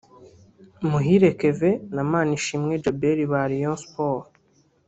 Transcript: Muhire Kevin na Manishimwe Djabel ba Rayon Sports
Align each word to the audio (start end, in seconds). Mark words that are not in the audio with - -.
Muhire 0.89 1.29
Kevin 1.39 1.75
na 1.95 2.03
Manishimwe 2.11 2.73
Djabel 2.81 3.19
ba 3.31 3.41
Rayon 3.49 3.77
Sports 3.83 4.31